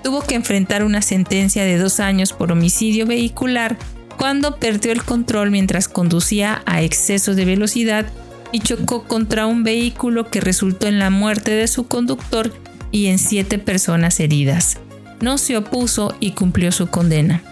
Tuvo 0.02 0.22
que 0.22 0.34
enfrentar 0.34 0.84
una 0.84 1.02
sentencia 1.02 1.64
de 1.64 1.78
dos 1.78 2.00
años 2.00 2.32
por 2.32 2.52
homicidio 2.52 3.06
vehicular 3.06 3.76
cuando 4.16 4.56
perdió 4.56 4.92
el 4.92 5.02
control 5.02 5.50
mientras 5.50 5.88
conducía 5.88 6.62
a 6.66 6.82
exceso 6.82 7.34
de 7.34 7.44
velocidad 7.44 8.06
y 8.50 8.60
chocó 8.60 9.04
contra 9.04 9.46
un 9.46 9.64
vehículo 9.64 10.30
que 10.30 10.40
resultó 10.40 10.86
en 10.86 10.98
la 10.98 11.10
muerte 11.10 11.52
de 11.52 11.66
su 11.66 11.86
conductor 11.86 12.52
y 12.90 13.06
en 13.06 13.18
siete 13.18 13.58
personas 13.58 14.20
heridas. 14.20 14.78
No 15.20 15.38
se 15.38 15.56
opuso 15.56 16.14
y 16.20 16.32
cumplió 16.32 16.72
su 16.72 16.88
condena. 16.88 17.42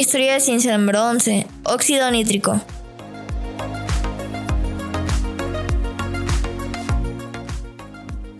Historia 0.00 0.34
de 0.34 0.40
ciencia 0.40 0.78
número 0.78 1.04
11. 1.10 1.44
Óxido 1.64 2.08
nítrico. 2.12 2.62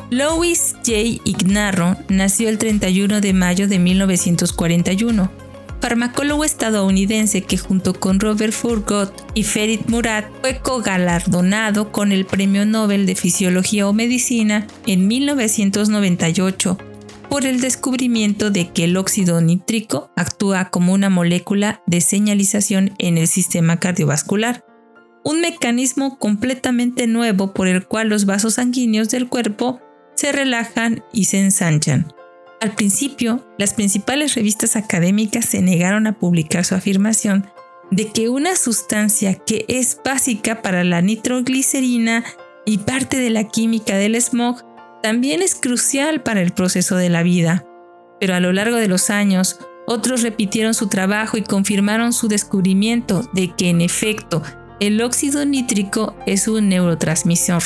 Louis 0.08 0.76
J. 0.86 1.20
Ignarro 1.24 1.96
nació 2.08 2.48
el 2.48 2.58
31 2.58 3.20
de 3.20 3.32
mayo 3.32 3.66
de 3.66 3.80
1941, 3.80 5.32
farmacólogo 5.80 6.44
estadounidense 6.44 7.40
que 7.40 7.58
junto 7.58 7.92
con 7.92 8.20
Robert 8.20 8.52
Furgot 8.52 9.12
y 9.34 9.42
Ferit 9.42 9.88
Murat 9.88 10.26
fue 10.40 10.60
cogalardonado 10.60 11.90
con 11.90 12.12
el 12.12 12.24
Premio 12.24 12.66
Nobel 12.66 13.04
de 13.04 13.16
Fisiología 13.16 13.88
o 13.88 13.92
Medicina 13.92 14.68
en 14.86 15.08
1998 15.08 16.78
por 17.28 17.44
el 17.44 17.60
descubrimiento 17.60 18.50
de 18.50 18.70
que 18.70 18.84
el 18.84 18.96
óxido 18.96 19.40
nítrico 19.40 20.10
actúa 20.16 20.70
como 20.70 20.92
una 20.92 21.10
molécula 21.10 21.82
de 21.86 22.00
señalización 22.00 22.94
en 22.98 23.18
el 23.18 23.28
sistema 23.28 23.78
cardiovascular, 23.78 24.64
un 25.24 25.40
mecanismo 25.40 26.18
completamente 26.18 27.06
nuevo 27.06 27.52
por 27.52 27.68
el 27.68 27.86
cual 27.86 28.08
los 28.08 28.24
vasos 28.24 28.54
sanguíneos 28.54 29.10
del 29.10 29.28
cuerpo 29.28 29.80
se 30.14 30.32
relajan 30.32 31.04
y 31.12 31.26
se 31.26 31.40
ensanchan. 31.40 32.12
Al 32.60 32.74
principio, 32.74 33.46
las 33.56 33.74
principales 33.74 34.34
revistas 34.34 34.74
académicas 34.74 35.44
se 35.44 35.62
negaron 35.62 36.06
a 36.06 36.18
publicar 36.18 36.64
su 36.64 36.74
afirmación 36.74 37.46
de 37.90 38.08
que 38.08 38.28
una 38.28 38.56
sustancia 38.56 39.34
que 39.34 39.64
es 39.68 40.00
básica 40.04 40.60
para 40.60 40.84
la 40.84 41.00
nitroglicerina 41.00 42.24
y 42.66 42.78
parte 42.78 43.18
de 43.18 43.30
la 43.30 43.44
química 43.44 43.96
del 43.96 44.20
smog 44.20 44.64
también 45.02 45.42
es 45.42 45.54
crucial 45.54 46.22
para 46.22 46.40
el 46.40 46.52
proceso 46.52 46.96
de 46.96 47.08
la 47.08 47.22
vida. 47.22 47.64
Pero 48.20 48.34
a 48.34 48.40
lo 48.40 48.52
largo 48.52 48.76
de 48.76 48.88
los 48.88 49.10
años, 49.10 49.58
otros 49.86 50.22
repitieron 50.22 50.74
su 50.74 50.88
trabajo 50.88 51.36
y 51.36 51.42
confirmaron 51.42 52.12
su 52.12 52.28
descubrimiento 52.28 53.28
de 53.32 53.54
que 53.54 53.70
en 53.70 53.80
efecto 53.80 54.42
el 54.80 55.00
óxido 55.00 55.44
nítrico 55.44 56.14
es 56.26 56.46
un 56.46 56.68
neurotransmisor, 56.68 57.62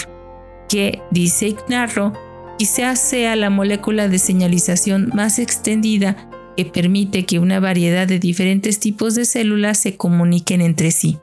que, 0.68 1.02
dice 1.10 1.48
Ignarro, 1.48 2.12
quizás 2.58 3.00
sea 3.00 3.36
la 3.36 3.50
molécula 3.50 4.08
de 4.08 4.18
señalización 4.18 5.10
más 5.14 5.38
extendida 5.38 6.30
que 6.56 6.64
permite 6.64 7.26
que 7.26 7.38
una 7.38 7.60
variedad 7.60 8.06
de 8.06 8.18
diferentes 8.18 8.78
tipos 8.78 9.14
de 9.14 9.24
células 9.24 9.78
se 9.78 9.96
comuniquen 9.96 10.60
entre 10.60 10.90
sí. 10.90 11.18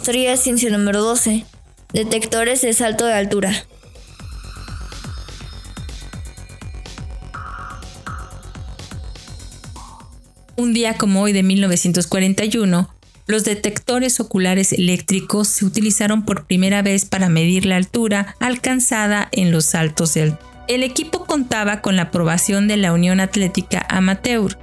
Historia 0.00 0.34
ciencia 0.38 0.70
número 0.70 1.02
12. 1.02 1.44
Detectores 1.92 2.62
de 2.62 2.72
salto 2.72 3.04
de 3.04 3.12
altura. 3.12 3.52
Un 10.56 10.72
día 10.72 10.96
como 10.96 11.20
hoy 11.20 11.34
de 11.34 11.42
1941, 11.42 12.88
los 13.26 13.44
detectores 13.44 14.20
oculares 14.20 14.72
eléctricos 14.72 15.48
se 15.48 15.66
utilizaron 15.66 16.24
por 16.24 16.46
primera 16.46 16.80
vez 16.80 17.04
para 17.04 17.28
medir 17.28 17.66
la 17.66 17.76
altura 17.76 18.36
alcanzada 18.40 19.28
en 19.32 19.52
los 19.52 19.66
saltos 19.66 20.14
del... 20.14 20.34
El 20.66 20.82
equipo 20.82 21.26
contaba 21.26 21.82
con 21.82 21.96
la 21.96 22.04
aprobación 22.04 22.68
de 22.68 22.78
la 22.78 22.94
Unión 22.94 23.20
Atlética 23.20 23.84
Amateur. 23.90 24.56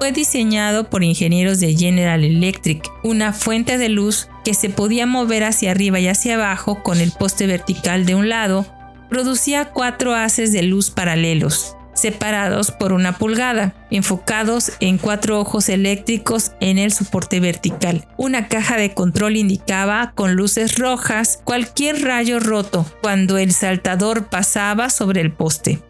Fue 0.00 0.12
diseñado 0.12 0.88
por 0.88 1.04
ingenieros 1.04 1.60
de 1.60 1.76
General 1.76 2.24
Electric, 2.24 2.90
una 3.02 3.34
fuente 3.34 3.76
de 3.76 3.90
luz 3.90 4.30
que 4.46 4.54
se 4.54 4.70
podía 4.70 5.04
mover 5.04 5.44
hacia 5.44 5.72
arriba 5.72 6.00
y 6.00 6.08
hacia 6.08 6.36
abajo 6.36 6.82
con 6.82 7.00
el 7.00 7.12
poste 7.12 7.46
vertical 7.46 8.06
de 8.06 8.14
un 8.14 8.30
lado, 8.30 8.64
producía 9.10 9.66
cuatro 9.66 10.14
haces 10.14 10.54
de 10.54 10.62
luz 10.62 10.90
paralelos 10.90 11.76
separados 11.92 12.70
por 12.70 12.92
una 12.92 13.18
pulgada, 13.18 13.74
enfocados 13.90 14.72
en 14.80 14.96
cuatro 14.96 15.38
ojos 15.38 15.68
eléctricos 15.68 16.52
en 16.60 16.78
el 16.78 16.92
soporte 16.92 17.40
vertical. 17.40 18.06
Una 18.16 18.48
caja 18.48 18.76
de 18.76 18.94
control 18.94 19.36
indicaba 19.36 20.12
con 20.14 20.34
luces 20.34 20.78
rojas 20.78 21.40
cualquier 21.44 22.02
rayo 22.02 22.40
roto 22.40 22.86
cuando 23.02 23.36
el 23.36 23.52
saltador 23.52 24.28
pasaba 24.28 24.88
sobre 24.88 25.20
el 25.20 25.32
poste, 25.32 25.80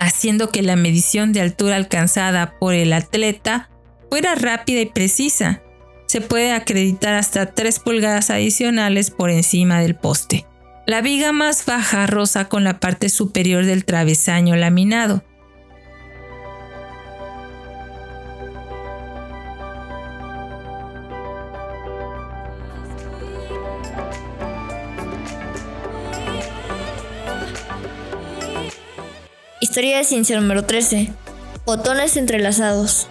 haciendo 0.00 0.50
que 0.50 0.62
la 0.62 0.74
medición 0.74 1.32
de 1.32 1.42
altura 1.42 1.76
alcanzada 1.76 2.58
por 2.58 2.74
el 2.74 2.92
atleta 2.92 3.70
fuera 4.08 4.34
rápida 4.34 4.80
y 4.80 4.86
precisa. 4.86 5.62
Se 6.06 6.20
puede 6.20 6.52
acreditar 6.52 7.14
hasta 7.14 7.52
3 7.52 7.78
pulgadas 7.78 8.30
adicionales 8.30 9.10
por 9.12 9.30
encima 9.30 9.80
del 9.80 9.94
poste. 9.94 10.46
La 10.86 11.02
viga 11.02 11.30
más 11.30 11.64
baja 11.66 12.08
rosa 12.08 12.46
con 12.46 12.64
la 12.64 12.80
parte 12.80 13.08
superior 13.10 13.64
del 13.64 13.84
travesaño 13.84 14.56
laminado, 14.56 15.22
Historia 29.70 29.98
de 29.98 30.04
ciencia 30.04 30.40
número 30.40 30.64
13. 30.64 31.12
Fotones 31.64 32.16
entrelazados. 32.16 33.06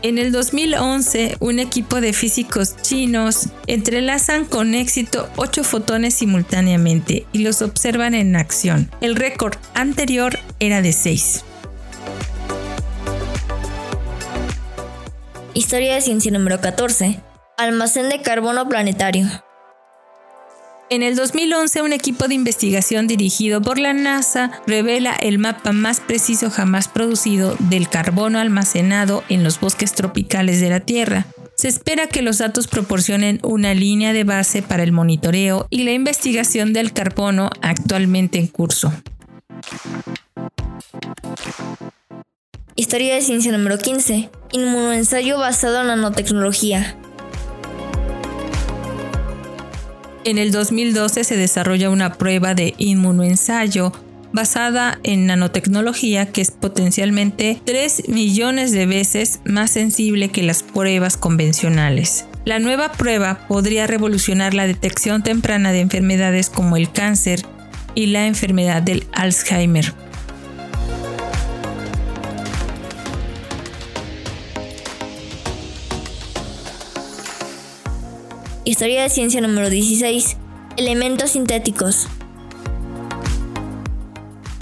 En 0.00 0.16
el 0.16 0.32
2011, 0.32 1.36
un 1.40 1.58
equipo 1.58 2.00
de 2.00 2.14
físicos 2.14 2.74
chinos 2.80 3.50
entrelazan 3.66 4.46
con 4.46 4.74
éxito 4.74 5.28
ocho 5.36 5.62
fotones 5.62 6.14
simultáneamente 6.14 7.26
y 7.32 7.40
los 7.40 7.60
observan 7.60 8.14
en 8.14 8.34
acción. 8.34 8.90
El 9.02 9.16
récord 9.16 9.58
anterior 9.74 10.38
era 10.58 10.80
de 10.80 10.94
6. 10.94 11.44
Historia 15.52 15.96
de 15.96 16.00
ciencia 16.00 16.32
número 16.32 16.62
14. 16.62 17.20
Almacén 17.58 18.08
de 18.08 18.22
carbono 18.22 18.66
planetario. 18.70 19.43
En 20.94 21.02
el 21.02 21.16
2011, 21.16 21.82
un 21.82 21.92
equipo 21.92 22.28
de 22.28 22.36
investigación 22.36 23.08
dirigido 23.08 23.60
por 23.60 23.80
la 23.80 23.92
NASA 23.92 24.52
revela 24.64 25.12
el 25.12 25.40
mapa 25.40 25.72
más 25.72 25.98
preciso 25.98 26.50
jamás 26.50 26.86
producido 26.86 27.56
del 27.58 27.88
carbono 27.88 28.38
almacenado 28.38 29.24
en 29.28 29.42
los 29.42 29.58
bosques 29.58 29.92
tropicales 29.92 30.60
de 30.60 30.70
la 30.70 30.78
Tierra. 30.78 31.26
Se 31.56 31.66
espera 31.66 32.06
que 32.06 32.22
los 32.22 32.38
datos 32.38 32.68
proporcionen 32.68 33.40
una 33.42 33.74
línea 33.74 34.12
de 34.12 34.22
base 34.22 34.62
para 34.62 34.84
el 34.84 34.92
monitoreo 34.92 35.66
y 35.68 35.82
la 35.82 35.90
investigación 35.90 36.72
del 36.72 36.92
carbono 36.92 37.50
actualmente 37.60 38.38
en 38.38 38.46
curso. 38.46 38.92
Historia 42.76 43.16
de 43.16 43.20
ciencia 43.20 43.50
número 43.50 43.78
15. 43.78 44.30
Inmunoensayo 44.52 45.38
basado 45.38 45.80
en 45.80 45.88
nanotecnología. 45.88 46.96
En 50.24 50.38
el 50.38 50.52
2012 50.52 51.22
se 51.22 51.36
desarrolla 51.36 51.90
una 51.90 52.14
prueba 52.14 52.54
de 52.54 52.72
inmunoensayo 52.78 53.92
basada 54.32 54.98
en 55.02 55.26
nanotecnología 55.26 56.32
que 56.32 56.40
es 56.40 56.50
potencialmente 56.50 57.60
3 57.64 58.08
millones 58.08 58.72
de 58.72 58.86
veces 58.86 59.40
más 59.44 59.70
sensible 59.70 60.30
que 60.30 60.42
las 60.42 60.62
pruebas 60.62 61.18
convencionales. 61.18 62.24
La 62.46 62.58
nueva 62.58 62.90
prueba 62.92 63.46
podría 63.48 63.86
revolucionar 63.86 64.54
la 64.54 64.66
detección 64.66 65.22
temprana 65.22 65.72
de 65.72 65.80
enfermedades 65.80 66.48
como 66.48 66.78
el 66.78 66.90
cáncer 66.90 67.42
y 67.94 68.06
la 68.06 68.26
enfermedad 68.26 68.82
del 68.82 69.06
Alzheimer. 69.12 69.92
Historia 78.66 79.02
de 79.02 79.10
ciencia 79.10 79.42
número 79.42 79.68
16. 79.68 80.38
Elementos 80.78 81.32
sintéticos. 81.32 82.08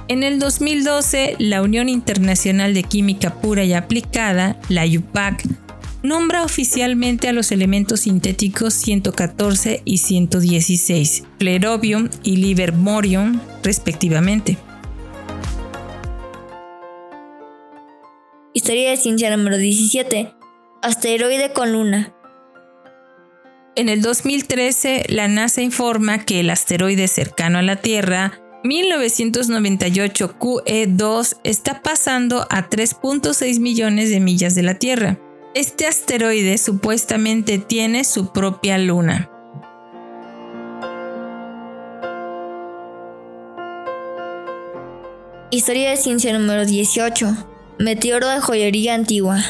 En 0.09 0.25
el 0.25 0.41
2012, 0.41 1.37
la 1.38 1.62
Unión 1.62 1.88
Internacional 1.88 2.75
de 2.75 2.83
Química 2.83 3.41
Pura 3.41 3.62
y 3.62 3.75
Aplicada, 3.75 4.61
la 4.69 4.85
UPAC, 4.87 5.45
nombra 6.03 6.43
oficialmente 6.43 7.29
a 7.29 7.33
los 7.33 7.53
elementos 7.53 8.01
sintéticos 8.01 8.75
114 8.75 9.83
y 9.85 9.99
116, 9.99 11.23
flerobium 11.38 12.09
y 12.25 12.38
livermorium, 12.38 13.38
respectivamente. 13.62 14.59
Historia 18.53 18.91
de 18.91 18.97
ciencia 18.97 19.35
número 19.37 19.59
17. 19.59 20.35
Asteroide 20.83 21.53
con 21.53 21.73
luna. 21.73 22.17
En 23.75 23.89
el 23.89 24.03
2013, 24.03 25.05
la 25.09 25.29
NASA 25.29 25.63
informa 25.63 26.27
que 26.27 26.41
el 26.41 26.51
asteroide 26.51 27.09
cercano 27.09 27.59
a 27.59 27.63
la 27.63 27.77
Tierra, 27.77 28.39
1998 28.65 30.35
QE2, 30.39 31.39
está 31.43 31.81
pasando 31.81 32.47
a 32.51 32.69
3.6 32.69 33.61
millones 33.61 34.11
de 34.11 34.21
millas 34.21 34.55
de 34.55 34.63
la 34.63 34.75
Tierra. 34.75 35.19
Este 35.55 35.87
asteroide 35.87 36.59
supuestamente 36.59 37.57
tiene 37.57 38.05
su 38.05 38.31
propia 38.31 38.77
luna. 38.77 39.31
Historia 45.51 45.89
de 45.89 45.97
ciencia 45.97 46.39
número 46.39 46.67
18. 46.67 47.37
Meteoro 47.79 48.29
de 48.29 48.41
joyería 48.41 48.95
antigua. 48.95 49.43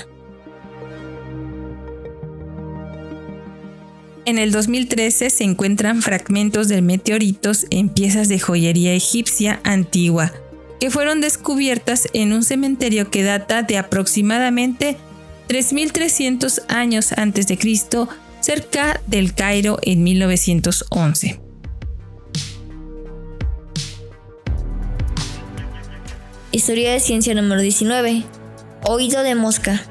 En 4.24 4.38
el 4.38 4.52
2013 4.52 5.30
se 5.30 5.42
encuentran 5.42 6.00
fragmentos 6.00 6.68
de 6.68 6.80
meteoritos 6.80 7.66
en 7.70 7.88
piezas 7.88 8.28
de 8.28 8.38
joyería 8.38 8.94
egipcia 8.94 9.60
antigua, 9.64 10.32
que 10.78 10.90
fueron 10.90 11.20
descubiertas 11.20 12.06
en 12.12 12.32
un 12.32 12.44
cementerio 12.44 13.10
que 13.10 13.24
data 13.24 13.64
de 13.64 13.78
aproximadamente 13.78 14.96
3.300 15.48 16.62
años 16.68 17.12
antes 17.16 17.48
de 17.48 17.58
Cristo, 17.58 18.08
cerca 18.40 19.00
del 19.08 19.34
Cairo 19.34 19.78
en 19.82 20.04
1911. 20.04 21.40
Historia 26.52 26.92
de 26.92 27.00
ciencia 27.00 27.34
número 27.34 27.60
19. 27.60 28.22
Oído 28.84 29.24
de 29.24 29.34
mosca. 29.34 29.82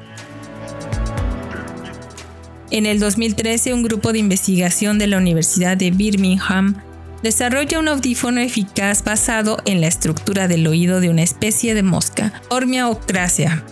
En 2.72 2.86
el 2.86 3.00
2013, 3.00 3.74
un 3.74 3.82
grupo 3.82 4.14
de 4.14 4.18
investigación 4.18 4.98
de 4.98 5.06
la 5.06 5.18
Universidad 5.18 5.76
de 5.76 5.90
Birmingham 5.90 6.82
desarrolla 7.22 7.78
un 7.78 7.86
audífono 7.86 8.40
eficaz 8.40 9.04
basado 9.04 9.58
en 9.66 9.82
la 9.82 9.88
estructura 9.88 10.48
del 10.48 10.66
oído 10.66 11.00
de 11.00 11.10
una 11.10 11.22
especie 11.22 11.74
de 11.74 11.82
mosca, 11.82 12.32
Ormia 12.48 12.88
ocracea. 12.88 13.62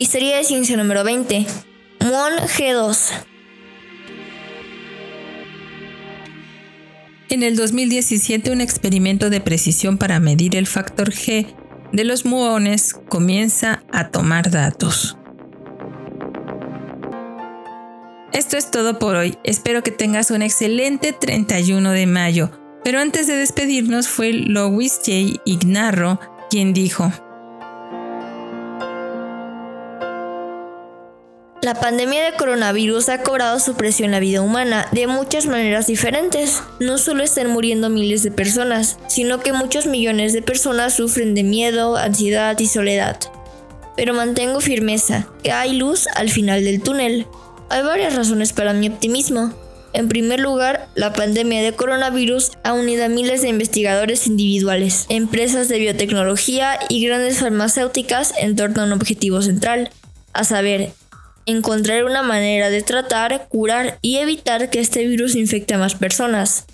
Historia 0.00 0.38
de 0.38 0.42
ciencia 0.42 0.76
número 0.76 1.04
20. 1.04 1.46
Mon 2.00 2.32
G2. 2.48 3.29
En 7.30 7.44
el 7.44 7.54
2017, 7.54 8.50
un 8.50 8.60
experimento 8.60 9.30
de 9.30 9.40
precisión 9.40 9.98
para 9.98 10.18
medir 10.18 10.56
el 10.56 10.66
factor 10.66 11.12
G 11.12 11.46
de 11.92 12.02
los 12.02 12.24
muones 12.24 12.92
comienza 13.08 13.84
a 13.92 14.08
tomar 14.08 14.50
datos. 14.50 15.16
Esto 18.32 18.56
es 18.56 18.72
todo 18.72 18.98
por 18.98 19.14
hoy. 19.14 19.38
Espero 19.44 19.84
que 19.84 19.92
tengas 19.92 20.32
un 20.32 20.42
excelente 20.42 21.12
31 21.12 21.92
de 21.92 22.06
mayo. 22.08 22.50
Pero 22.82 22.98
antes 22.98 23.28
de 23.28 23.36
despedirnos 23.36 24.08
fue 24.08 24.32
Louis 24.32 24.94
J. 24.96 25.40
Ignarro 25.44 26.18
quien 26.50 26.72
dijo, 26.72 27.12
La 31.62 31.74
pandemia 31.74 32.24
de 32.24 32.38
coronavirus 32.38 33.10
ha 33.10 33.22
cobrado 33.22 33.60
su 33.60 33.74
precio 33.74 34.06
en 34.06 34.12
la 34.12 34.18
vida 34.18 34.40
humana 34.40 34.86
de 34.92 35.06
muchas 35.06 35.44
maneras 35.44 35.86
diferentes. 35.88 36.62
No 36.80 36.96
solo 36.96 37.22
están 37.22 37.50
muriendo 37.50 37.90
miles 37.90 38.22
de 38.22 38.30
personas, 38.30 38.96
sino 39.08 39.40
que 39.40 39.52
muchos 39.52 39.84
millones 39.84 40.32
de 40.32 40.40
personas 40.40 40.94
sufren 40.94 41.34
de 41.34 41.42
miedo, 41.42 41.98
ansiedad 41.98 42.58
y 42.58 42.66
soledad. 42.66 43.18
Pero 43.94 44.14
mantengo 44.14 44.60
firmeza, 44.60 45.28
que 45.42 45.52
hay 45.52 45.76
luz 45.76 46.06
al 46.14 46.30
final 46.30 46.64
del 46.64 46.80
túnel. 46.80 47.26
Hay 47.68 47.82
varias 47.82 48.16
razones 48.16 48.54
para 48.54 48.72
mi 48.72 48.88
optimismo. 48.88 49.52
En 49.92 50.08
primer 50.08 50.40
lugar, 50.40 50.88
la 50.94 51.12
pandemia 51.12 51.60
de 51.60 51.74
coronavirus 51.74 52.52
ha 52.64 52.72
unido 52.72 53.04
a 53.04 53.08
miles 53.08 53.42
de 53.42 53.50
investigadores 53.50 54.26
individuales, 54.26 55.04
empresas 55.10 55.68
de 55.68 55.78
biotecnología 55.78 56.78
y 56.88 57.04
grandes 57.04 57.40
farmacéuticas 57.40 58.32
en 58.38 58.56
torno 58.56 58.80
a 58.80 58.86
un 58.86 58.92
objetivo 58.92 59.42
central, 59.42 59.90
a 60.32 60.44
saber, 60.44 60.92
encontrar 61.50 62.04
una 62.04 62.22
manera 62.22 62.70
de 62.70 62.82
tratar, 62.82 63.48
curar 63.48 63.98
y 64.02 64.16
evitar 64.16 64.70
que 64.70 64.80
este 64.80 65.06
virus 65.06 65.34
infecte 65.34 65.74
a 65.74 65.78
más 65.78 65.94
personas. 65.94 66.66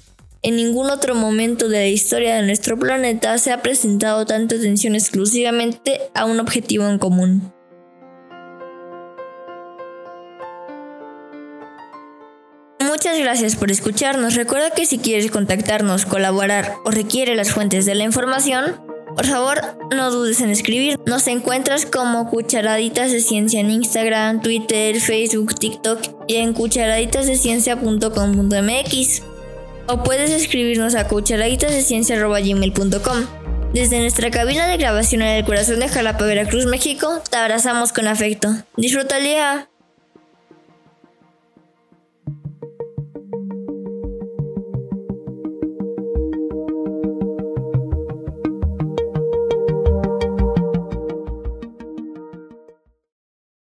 En 0.43 0.57
ningún 0.57 0.91
otro 0.91 1.15
momento 1.15 1.69
de 1.69 1.79
la 1.79 1.87
historia 1.89 2.37
de 2.37 2.43
nuestro 2.43 2.79
planeta 2.79 3.37
se 3.39 3.53
ha 3.53 3.63
presentado 3.63 4.27
tanta 4.27 4.55
atención 4.55 4.95
exclusivamente 4.95 6.01
a 6.15 6.25
un 6.25 6.39
objetivo 6.39 6.89
en 6.89 6.99
común. 6.99 7.53
Muchas 12.79 13.19
gracias 13.19 13.57
por 13.57 13.71
escucharnos. 13.71 14.37
Recuerda 14.37 14.71
que 14.71 14.87
si 14.87 14.99
quieres 14.99 15.31
contactarnos, 15.31 16.07
colaborar 16.07 16.77
o 16.85 16.91
requiere 16.91 17.35
las 17.35 17.51
fuentes 17.51 17.85
de 17.85 17.95
la 17.95 18.05
información, 18.05 18.81
por 19.17 19.27
favor, 19.27 19.61
no 19.95 20.11
dudes 20.11 20.43
en 20.43 20.51
escribir. 20.51 21.01
Nos 21.07 21.27
encuentras 21.27 21.87
como 21.87 22.29
Cucharaditas 22.29 23.11
de 23.11 23.21
Ciencia 23.21 23.61
en 23.61 23.71
Instagram, 23.71 24.43
Twitter, 24.43 25.01
Facebook, 25.01 25.55
TikTok 25.55 26.01
y 26.29 26.35
en 26.37 26.53
cucharaditasdeciencia.com.mx. 26.53 29.23
O 29.89 30.03
puedes 30.03 30.31
escribirnos 30.31 30.95
a 30.95 31.09
cucharaditasdeciencia.gmail.com. 31.09 33.25
Desde 33.73 34.01
nuestra 34.01 34.31
cabina 34.31 34.67
de 34.67 34.77
grabación 34.77 35.23
en 35.23 35.29
el 35.29 35.43
corazón 35.45 35.81
de 35.81 35.89
Jalapa, 35.89 36.27
Veracruz, 36.27 36.67
México, 36.67 37.23
te 37.31 37.39
abrazamos 37.39 37.93
con 37.93 38.09
afecto. 38.09 38.51
Disfruta 38.77 39.17
el 39.17 39.25
día. 39.25 39.71